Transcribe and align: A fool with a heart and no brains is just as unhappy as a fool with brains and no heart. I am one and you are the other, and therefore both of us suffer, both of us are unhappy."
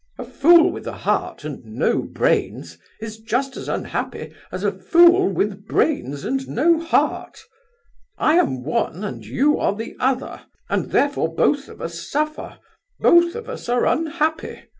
A 0.17 0.23
fool 0.25 0.71
with 0.71 0.87
a 0.87 0.93
heart 0.97 1.43
and 1.43 1.63
no 1.63 2.01
brains 2.01 2.79
is 2.99 3.19
just 3.19 3.55
as 3.55 3.67
unhappy 3.67 4.33
as 4.51 4.63
a 4.63 4.71
fool 4.71 5.29
with 5.31 5.67
brains 5.67 6.25
and 6.25 6.47
no 6.49 6.79
heart. 6.79 7.39
I 8.17 8.33
am 8.37 8.63
one 8.63 9.03
and 9.03 9.23
you 9.23 9.59
are 9.59 9.75
the 9.75 9.95
other, 9.99 10.41
and 10.71 10.89
therefore 10.89 11.35
both 11.35 11.67
of 11.69 11.81
us 11.83 12.01
suffer, 12.09 12.57
both 12.99 13.35
of 13.35 13.47
us 13.47 13.69
are 13.69 13.85
unhappy." 13.85 14.63